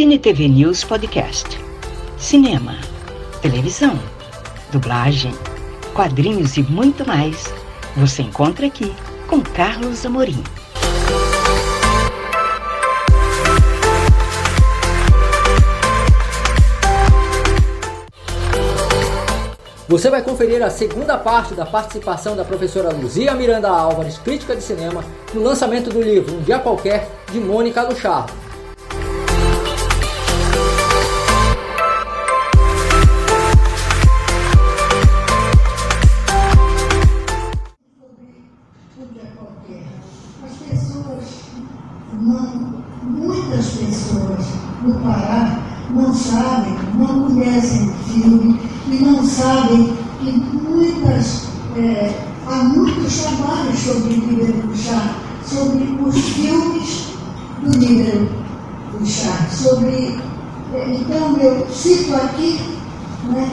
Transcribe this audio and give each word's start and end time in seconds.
Cine 0.00 0.18
TV 0.18 0.48
News 0.48 0.82
Podcast. 0.82 1.46
Cinema, 2.16 2.74
televisão, 3.42 4.00
dublagem, 4.72 5.34
quadrinhos 5.92 6.56
e 6.56 6.62
muito 6.62 7.06
mais. 7.06 7.52
Você 7.98 8.22
encontra 8.22 8.66
aqui 8.66 8.94
com 9.28 9.42
Carlos 9.42 10.06
Amorim. 10.06 10.42
Você 19.86 20.08
vai 20.08 20.22
conferir 20.22 20.62
a 20.62 20.70
segunda 20.70 21.18
parte 21.18 21.52
da 21.52 21.66
participação 21.66 22.34
da 22.34 22.44
professora 22.46 22.88
Luzia 22.88 23.34
Miranda 23.34 23.68
Álvares, 23.68 24.16
crítica 24.16 24.56
de 24.56 24.62
cinema, 24.62 25.04
no 25.34 25.42
lançamento 25.42 25.90
do 25.90 26.00
livro 26.00 26.36
Um 26.36 26.40
Dia 26.40 26.58
Qualquer, 26.58 27.06
de 27.30 27.38
Mônica 27.38 27.82
Luchardo. 27.82 28.49
Muitas 43.02 43.66
pessoas 43.66 44.46
no 44.82 44.94
Pará 45.00 45.60
não 45.90 46.14
sabem, 46.14 46.76
não 46.94 47.24
conhecem 47.24 47.88
o 47.88 47.92
filme 47.92 48.60
e 48.88 48.94
não 48.96 49.24
sabem 49.24 49.92
que 50.20 50.32
muitas, 50.32 51.46
é, 51.76 52.14
há 52.46 52.56
muitos 52.64 53.18
trabalhos 53.18 53.78
sobre 53.78 54.14
o 54.14 54.16
Líbero 54.16 54.66
do 54.66 54.76
Chá, 54.76 55.14
sobre 55.44 55.98
os 56.04 56.16
filmes 56.16 57.08
do 57.62 57.78
Líbero 57.78 58.28
do 58.98 59.06
Chá, 59.06 59.46
sobre. 59.50 60.18
É, 60.72 60.94
então, 60.94 61.36
eu 61.38 61.66
cito 61.68 62.14
aqui 62.14 62.60
né, 63.24 63.50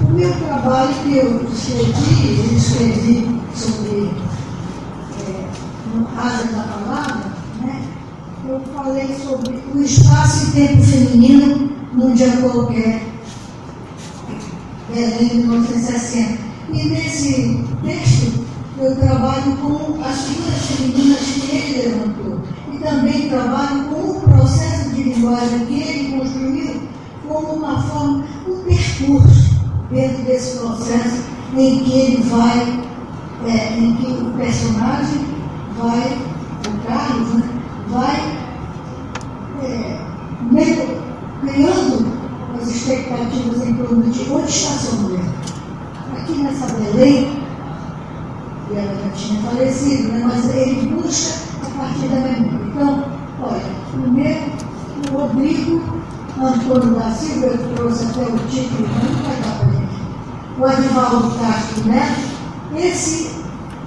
o 0.00 0.12
meu 0.12 0.32
trabalho 0.32 0.94
que 1.02 1.16
eu 1.16 1.46
escrevi, 1.52 2.38
eu 2.38 2.56
escrevi 2.56 3.40
sobre 3.54 4.10
Asa 6.16 6.44
da 6.44 6.62
Palavra, 6.62 7.32
né, 7.60 7.82
eu 8.48 8.60
falei 8.72 9.16
sobre 9.16 9.58
o 9.74 9.82
espaço 9.82 10.48
e 10.48 10.52
tempo 10.52 10.82
feminino 10.82 11.70
num 11.92 12.14
dia 12.14 12.36
qualquer 12.36 13.02
Belém 14.92 15.28
de 15.28 15.34
1960. 15.38 16.38
E 16.72 16.88
nesse 16.88 17.64
texto 17.82 18.44
eu 18.78 18.94
trabalho 18.96 19.56
com 19.56 20.00
as 20.04 20.22
figuras 20.22 20.66
femininas 20.66 21.20
que 21.20 21.56
ele 21.56 21.88
levantou. 21.88 22.40
E 22.72 22.78
também 22.78 23.28
trabalho 23.28 23.84
com 23.84 24.10
o 24.10 24.20
processo 24.20 24.90
de 24.90 25.02
linguagem 25.02 25.66
que 25.66 25.80
ele 25.80 26.18
construiu 26.18 26.82
como 27.26 27.54
uma 27.54 27.82
forma, 27.82 28.24
um 28.46 28.62
percurso 28.64 29.54
dentro 29.90 30.22
desse 30.24 30.58
processo 30.58 31.24
em 31.56 31.84
que 31.84 31.92
ele 31.92 32.22
vai, 32.24 32.82
é, 33.46 33.78
em 33.78 33.96
que 33.96 34.06
o 34.06 34.32
personagem 34.36 35.33
vai, 35.78 36.18
o 36.66 37.38
né, 37.38 37.50
vai 37.88 38.44
é, 39.62 39.98
criando 41.40 42.06
as 42.60 42.68
expectativas 42.68 43.66
em 43.66 43.74
torno 43.74 44.02
de 44.10 44.30
onde 44.30 44.48
está 44.48 44.72
sua 44.72 44.98
mulher. 45.00 45.24
Aqui 46.16 46.32
nessa 46.34 46.66
Belém, 46.74 47.42
e 48.70 48.76
ela 48.76 48.94
já 48.94 49.10
tinha 49.10 49.42
falecido, 49.42 50.08
né, 50.08 50.22
mas 50.24 50.54
ele 50.54 50.94
busca 50.94 51.34
a 51.62 51.78
partir 51.78 52.08
da 52.08 52.16
memória. 52.16 52.66
Então, 52.66 53.04
olha, 53.42 53.62
primeiro, 53.92 54.52
o 55.12 55.18
Rodrigo 55.18 55.82
Antônio 56.40 56.94
da 56.94 57.10
Silva, 57.10 57.46
eu 57.46 57.74
trouxe 57.74 58.04
até 58.04 58.22
o 58.22 58.38
título, 58.48 58.88
não 58.88 59.22
vai 59.22 59.36
dar 59.36 59.58
para 59.58 59.72
gente. 59.72 59.94
O 60.58 60.64
Adivaldo 60.64 61.38
Castro 61.38 61.88
Neto, 61.88 62.20
esse, 62.76 63.33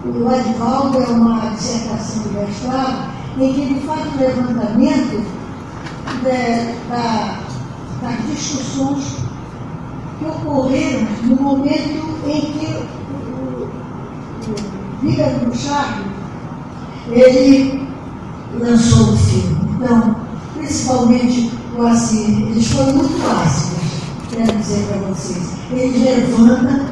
o 0.05 0.29
Adivaldo 0.29 0.97
é 0.97 1.07
uma 1.07 1.49
dissertação 1.51 2.23
de 2.23 2.29
mestrado 2.29 3.09
em 3.39 3.53
que 3.53 3.61
ele 3.61 3.81
faz 3.81 4.01
um 4.13 4.19
levantamento 4.19 5.25
de, 6.23 6.89
da 6.89 7.47
das 8.01 8.25
discussões 8.27 9.17
que 10.19 10.25
ocorreram 10.25 11.07
no 11.23 11.35
momento 11.35 12.19
em 12.27 12.41
que 12.41 12.65
o, 12.65 13.87
Vida 15.01 15.25
do 15.25 17.13
ele 17.13 17.87
lançou 18.59 19.13
o 19.13 19.17
filme. 19.17 19.57
Então, 19.75 20.15
principalmente 20.55 21.51
o 21.77 21.85
Assir, 21.85 22.47
eles 22.47 22.67
foram 22.71 22.93
muito 22.93 23.21
fáceis, 23.21 23.79
quero 24.31 24.57
dizer 24.57 24.87
para 24.87 24.97
vocês. 25.09 25.51
Ele 25.71 26.03
levanta, 26.03 26.85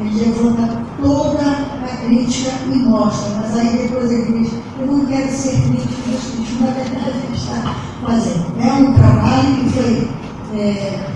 ele 0.00 0.24
levanta 0.24 0.82
toda 1.00 1.40
a 1.40 1.96
crítica 2.04 2.50
e 2.66 2.76
mostra, 2.78 3.34
mas 3.36 3.56
aí 3.56 3.88
depois 3.88 4.10
ele 4.10 4.38
diz, 4.38 4.52
eu 4.78 4.86
não 4.86 5.04
quero 5.06 5.30
ser 5.30 5.60
crítico 5.62 6.10
dos 6.10 6.24
críticos, 6.32 6.60
na 6.60 6.66
verdade 6.72 7.10
ele 7.24 7.36
está 7.36 7.76
fazendo. 8.04 8.46
É 8.60 8.72
um 8.72 8.94
trabalho 8.94 9.56
que 9.56 9.70
foi 9.70 10.10
é, 10.54 10.58
é, 10.58 11.10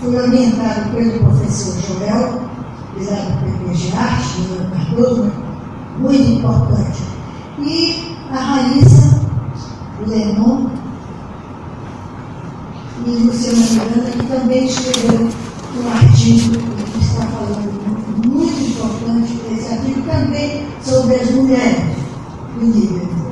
fui 0.00 0.16
orientado 0.16 0.90
pelo 0.90 1.18
professor 1.20 1.80
Joel, 1.80 2.40
pisado 2.94 3.32
do 3.32 3.60
PP 3.60 3.74
de 3.74 3.96
Arte, 3.96 4.42
Joel 4.48 4.70
Cardoso, 4.70 5.32
muito 5.98 6.30
importante. 6.30 7.02
E 7.58 8.16
a 8.32 8.36
Raíssa 8.36 9.20
Lenon 10.06 10.66
e 13.06 13.10
Luciana 13.10 13.66
Miranda, 13.70 14.10
que 14.10 14.26
também 14.26 14.64
escreveu 14.64 15.28
um 15.76 15.90
artigo 15.90 16.71
Líbano. 22.70 23.22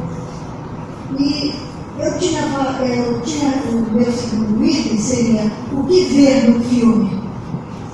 E 1.18 1.52
eu 1.98 2.18
tinha, 2.18 2.40
eu 2.40 3.20
tinha 3.22 3.52
o 3.70 3.92
meu 3.92 4.12
segundo 4.12 4.64
item 4.64 4.98
seria 4.98 5.52
o 5.72 5.84
que 5.84 6.04
ver 6.04 6.50
no 6.50 6.60
filme. 6.64 7.20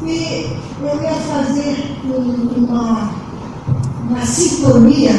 E 0.04 0.46
eu 0.80 1.02
ia 1.02 1.14
fazer 1.14 1.96
uma, 2.04 3.10
uma 4.08 4.26
sintonia 4.26 5.10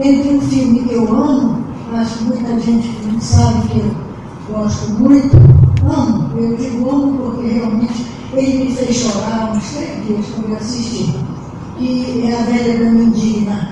entre 0.00 0.34
um 0.34 0.40
filme 0.40 0.80
que 0.80 0.94
eu 0.94 1.14
amo, 1.14 1.62
acho 1.94 2.18
que 2.18 2.24
muita 2.24 2.58
gente 2.60 2.90
não 3.06 3.20
sabe 3.20 3.68
que 3.68 3.78
eu 3.78 3.94
gosto 4.50 4.90
muito, 4.94 5.36
amo, 5.86 6.30
eu 6.36 6.56
digo 6.56 6.90
amo 6.90 7.18
porque 7.18 7.48
realmente 7.48 8.06
ele 8.32 8.64
me 8.64 8.74
fez 8.74 8.96
chorar 8.96 9.52
uns 9.54 9.70
três 9.72 10.06
dias 10.06 10.26
quando 10.34 10.50
eu 10.50 10.56
assisti, 10.56 11.14
que 11.78 12.22
é 12.26 12.40
a 12.40 12.42
velha 12.42 12.84
da 12.84 12.90
mendigna, 12.90 13.70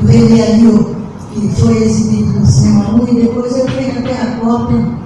do 0.00 0.06
Rei 0.06 0.28
Leonil 0.28 0.99
que 1.32 1.48
foi 1.60 1.82
exibido 1.82 2.40
no 2.40 2.46
cinema 2.46 2.94
1 3.02 3.08
e 3.08 3.14
depois 3.22 3.56
eu 3.56 3.66
tenho 3.66 3.98
até 3.98 4.22
a 4.22 4.36
cópia. 4.40 5.00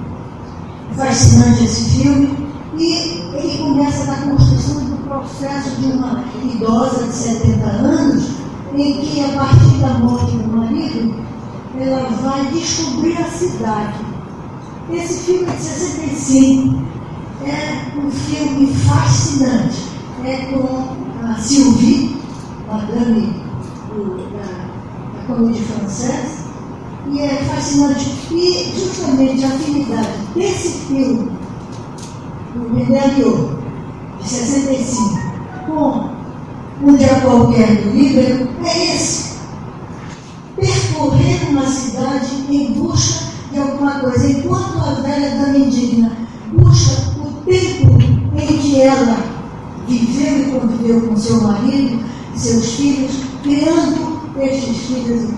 Fascinante 0.95 1.63
esse 1.65 2.01
filme. 2.01 2.37
E 2.77 2.93
ele 3.33 3.57
começa 3.57 4.05
na 4.05 4.17
construção 4.17 4.85
do 4.85 4.97
processo 5.07 5.81
de 5.81 5.85
uma 5.91 6.23
idosa 6.43 7.05
de 7.05 7.13
70 7.13 7.65
anos, 7.65 8.29
em 8.75 9.01
que, 9.01 9.23
a 9.23 9.29
partir 9.29 9.77
da 9.79 9.99
morte 9.99 10.31
do 10.31 10.57
marido, 10.57 11.15
ela 11.79 12.09
vai 12.21 12.45
descobrir 12.47 13.17
a 13.17 13.25
cidade. 13.25 13.99
Esse 14.91 15.25
filme 15.25 15.47
é 15.47 15.55
de 15.55 15.61
65 15.63 16.85
é 17.43 17.97
um 17.97 18.09
filme 18.09 18.73
fascinante. 18.73 19.83
É 20.23 20.37
com 20.45 20.95
a 21.23 21.35
Sylvie, 21.35 22.17
madame 22.67 23.33
do, 23.89 24.17
da 24.31 24.65
comédia 25.27 25.63
francesa, 25.63 26.45
e 27.11 27.19
é 27.19 27.43
fascinante. 27.45 28.11
E 28.31 28.73
justamente 28.75 29.43
a 29.43 29.47
afinidade 29.49 30.17
desse 30.35 30.85
filme, 30.87 31.31
o 32.55 32.73
Medalhão, 32.73 33.59
de 34.21 34.29
65, 34.29 35.19
com 35.67 36.15
um 36.83 36.95
dia 36.95 37.19
qualquer 37.21 37.75
do 37.81 37.89
Líbero, 37.91 38.49
é 38.63 38.95
esse. 38.95 39.35
Percorrer 40.55 41.49
uma 41.49 41.65
cidade 41.67 42.45
em 42.49 42.73
busca 42.73 43.25
de 43.51 43.59
alguma 43.59 43.99
coisa, 43.99 44.29
enquanto 44.29 44.79
a 44.79 44.93
velha 45.01 45.29
dama 45.31 45.57
indigna 45.57 46.11
busca 46.53 47.19
o 47.19 47.31
tempo 47.45 47.97
em 48.35 48.57
que 48.57 48.81
ela 48.81 49.17
viveu 49.87 50.39
e 50.39 50.51
conviveu 50.51 51.01
com 51.01 51.17
seu 51.17 51.41
marido 51.41 52.03
e 52.33 52.39
seus 52.39 52.73
filhos, 52.73 53.11
criando 53.43 54.14
estes 54.39 54.77
filhos 54.87 55.29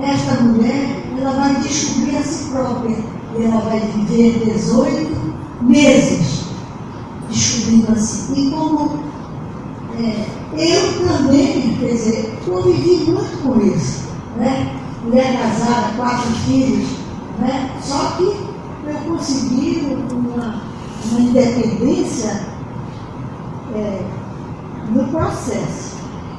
esta 0.00 0.42
mulher, 0.42 1.04
ela 1.18 1.32
vai 1.32 1.54
descobrir 1.60 2.16
a 2.16 2.22
si 2.22 2.50
própria. 2.50 2.96
E 3.36 3.44
ela 3.44 3.60
vai 3.60 3.80
viver 3.80 4.52
18 4.54 5.34
meses 5.62 6.44
descobrindo 7.28 7.92
assim. 7.92 8.48
E 8.48 8.50
como 8.50 8.98
é, 9.98 10.26
eu 10.56 11.06
também, 11.06 11.76
quer 11.78 11.92
dizer, 11.92 12.38
convivi 12.44 13.10
muito 13.10 13.42
com 13.42 13.60
isso. 13.60 14.08
Né? 14.36 14.74
Mulher 15.04 15.38
casada, 15.38 15.92
quatro 15.96 16.30
filhos, 16.46 16.88
né? 17.38 17.70
só 17.82 18.12
que 18.16 18.22
eu 18.86 18.94
consegui 19.06 19.96
uma, 20.10 20.62
uma 21.10 21.20
independência 21.20 22.46
é, 23.74 24.02
no 24.94 25.04
processo. 25.08 25.91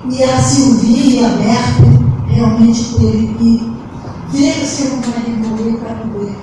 E 0.09 0.21
a 0.21 0.37
Silvia 0.37 1.21
e 1.21 1.25
a 1.25 1.29
Berta 1.29 2.03
realmente 2.27 2.95
teve 2.95 3.27
que 3.35 3.73
ver 4.31 4.61
o 4.61 4.65
ser 4.65 4.87
humano 4.89 5.47
morrer 5.47 5.77
para 5.77 5.95
poder 5.95 6.35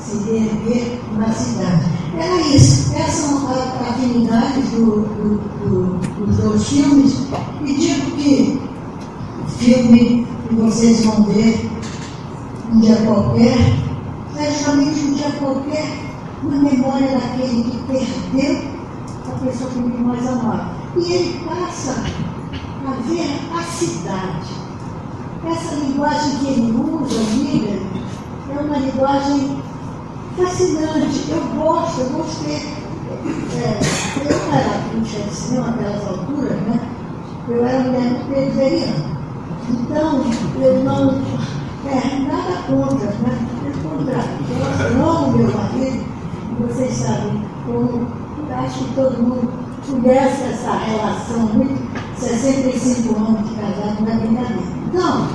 se 0.00 0.16
reerguer 0.24 0.98
na 1.16 1.32
cidade. 1.32 1.84
Era 2.18 2.40
isso, 2.40 2.92
essas 2.96 3.14
são 3.14 3.48
as 3.50 3.88
afinidades 3.88 4.70
do, 4.70 5.02
do, 5.02 5.38
do, 5.62 6.26
dos 6.26 6.36
dois 6.38 6.68
filmes. 6.68 7.26
E 7.64 7.74
digo 7.74 8.10
que 8.16 8.60
o 9.44 9.48
filme 9.48 10.26
que 10.48 10.54
vocês 10.56 11.04
vão 11.04 11.22
ver 11.22 11.70
um 12.72 12.80
dia 12.80 12.96
qualquer, 12.96 13.58
é 14.36 14.52
justamente 14.52 15.00
um 15.04 15.14
dia 15.14 15.30
qualquer, 15.38 15.86
na 16.42 16.56
memória 16.56 17.08
daquele 17.12 17.62
que 17.62 17.78
perdeu 17.86 18.60
a 19.28 19.38
pessoa 19.38 19.70
que 19.70 19.78
ele 19.78 19.98
mais 19.98 20.26
amava. 20.26 20.72
E 20.96 21.12
ele 21.12 21.40
passa 21.44 22.04
a 22.88 22.92
ver 23.02 23.40
a 23.54 23.62
cidade. 23.62 24.48
Essa 25.46 25.74
linguagem 25.76 26.38
que 26.38 26.46
ele 26.46 26.72
usa, 26.72 27.20
Miller, 27.34 27.82
é 28.50 28.60
uma 28.60 28.78
linguagem 28.78 29.62
fascinante. 30.36 31.24
Eu 31.30 31.42
gosto, 31.60 32.00
eu 32.00 32.10
gostei. 32.10 32.78
É, 33.56 33.80
eu 34.24 34.52
era 34.52 34.90
crítica 34.90 35.22
de 35.22 35.34
cinema 35.34 35.66
naquelas 35.68 36.06
alturas, 36.06 36.60
né? 36.62 36.80
Eu 37.48 37.64
era 37.64 37.80
mulher 37.80 38.00
muito 38.00 38.28
periferiana. 38.28 39.18
Então, 39.68 40.24
eu 40.60 40.84
não. 40.84 41.22
É, 41.86 42.18
nada 42.26 42.62
contra, 42.66 43.06
né? 43.06 43.48
Pelo 43.62 43.96
contrário. 43.96 44.30
Eu 44.96 45.08
amo 45.08 45.38
meu 45.38 45.54
marido, 45.54 46.04
vocês 46.60 46.92
sabem, 46.94 47.44
como 47.64 48.06
acho 48.52 48.84
que 48.84 48.94
todo 48.94 49.22
mundo 49.22 49.52
conhece 49.86 50.42
essa 50.42 50.72
relação 50.72 51.40
muito. 51.54 52.07
65 52.18 53.16
anos 53.16 53.48
de 53.48 53.54
casado 53.54 54.00
não 54.00 54.12
é 54.12 54.16
brincadeira. 54.16 54.62
Então, 54.88 55.28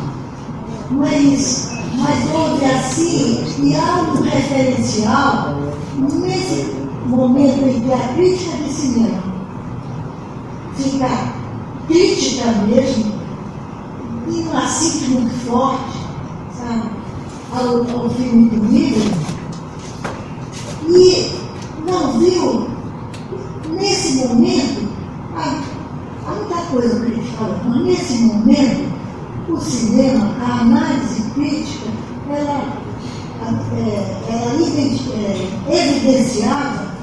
não 0.91 1.06
é 1.06 1.18
isso 1.18 1.74
mas 1.95 2.33
houve 2.33 2.65
assim, 2.65 3.44
e 3.59 3.75
há 3.75 4.01
um 4.01 4.21
referencial 4.21 5.56
nesse 5.97 6.75
momento 7.06 7.68
em 7.68 7.81
que 7.81 7.94
a 7.94 8.07
crítica 8.15 8.57
de 8.57 8.74
cinema 8.74 9.24
fica 10.75 11.07
crítica 11.88 12.51
mesmo, 12.68 13.13
e 14.27 14.41
um 14.41 14.57
assiste 14.57 15.09
muito 15.09 15.33
forte, 15.45 15.97
sabe, 16.57 16.89
ao, 17.53 18.00
ao 18.00 18.09
filme 18.09 18.50
do 18.50 18.65
livro, 18.65 19.12
e 20.88 21.36
não 21.86 22.19
viu, 22.19 22.68
nesse 23.69 24.25
momento, 24.25 24.89
há, 25.36 25.62
há 26.25 26.31
muita 26.36 26.56
coisa 26.71 27.00
que 27.00 27.12
a 27.12 27.15
gente 27.15 27.31
fala, 27.36 27.62
mas 27.65 27.82
nesse 27.94 28.13
momento, 28.24 28.92
o 29.48 29.57
cinema, 29.60 30.36
a 30.42 30.62
análise 30.62 31.22
crítica, 31.31 31.92
ela, 32.30 32.74
é, 33.78 34.18
ela 34.30 34.51
é, 35.69 35.90
evidenciava 35.90 36.94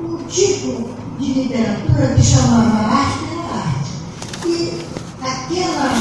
um 0.00 0.16
tipo 0.28 0.88
de 1.18 1.32
literatura 1.32 2.14
que 2.14 2.22
chamava 2.22 2.94
arte 2.94 3.18
pela 3.24 3.54
arte. 3.64 3.90
E 4.46 4.80
aquela, 5.20 5.92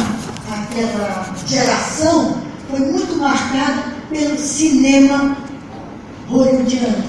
aquela 0.51 1.35
geração 1.47 2.38
foi 2.69 2.79
muito 2.79 3.17
marcada 3.17 3.95
pelo 4.09 4.38
cinema 4.38 5.35
hollywoodiano. 6.29 7.03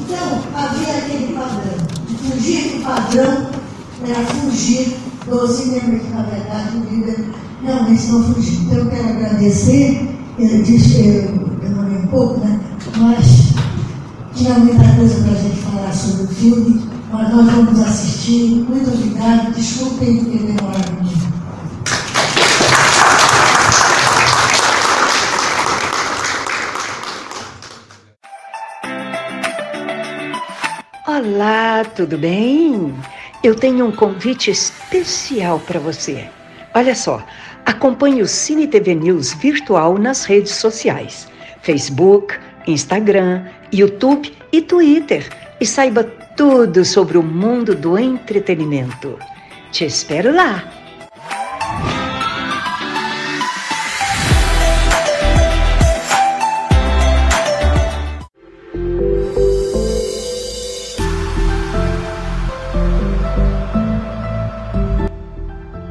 Então, 0.00 0.42
havia 0.54 0.98
aquele 0.98 1.34
padrão. 1.34 1.86
Fugir 2.30 2.76
do 2.76 2.82
padrão 2.82 3.65
era 4.04 4.24
fugir 4.26 4.96
do 5.26 5.48
cinema, 5.48 5.98
que 5.98 6.10
na 6.10 6.22
verdade 6.22 6.76
o 6.76 6.94
livro 6.94 7.34
realmente 7.62 8.06
não 8.06 8.34
fugiu. 8.34 8.60
Então 8.62 8.78
eu 8.78 8.90
quero 8.90 9.08
agradecer, 9.08 10.08
eu 10.38 10.62
disse, 10.62 11.00
eu 11.00 11.48
demorei 11.60 11.96
um 11.98 12.06
pouco, 12.08 12.40
né? 12.40 12.60
Mas 12.96 13.54
tinha 14.34 14.54
muita 14.54 14.84
coisa 14.96 15.22
para 15.22 15.32
a 15.32 15.42
gente 15.42 15.56
falar 15.62 15.92
sobre 15.92 16.24
o 16.24 16.28
filme, 16.28 16.90
mas 17.10 17.34
nós 17.34 17.46
vamos 17.50 17.80
assistir. 17.80 18.66
Muito 18.68 18.90
obrigado, 18.90 19.54
desculpem 19.54 20.24
porque 20.24 20.38
demoraram 20.38 20.92
muito. 21.02 21.26
Olá, 31.08 31.82
tudo 31.84 32.18
bem? 32.18 32.94
Eu 33.42 33.54
tenho 33.54 33.86
um 33.86 33.92
convite 33.92 34.50
especial 34.50 35.60
para 35.60 35.78
você. 35.78 36.28
Olha 36.74 36.94
só, 36.94 37.24
acompanhe 37.64 38.22
o 38.22 38.26
Cine 38.26 38.66
TV 38.66 38.94
News 38.94 39.34
virtual 39.34 39.98
nas 39.98 40.24
redes 40.24 40.52
sociais: 40.52 41.28
Facebook, 41.62 42.34
Instagram, 42.66 43.44
YouTube 43.72 44.32
e 44.52 44.60
Twitter. 44.60 45.28
E 45.60 45.66
saiba 45.66 46.04
tudo 46.36 46.84
sobre 46.84 47.16
o 47.16 47.22
mundo 47.22 47.74
do 47.74 47.98
entretenimento. 47.98 49.18
Te 49.72 49.86
espero 49.86 50.34
lá! 50.34 50.75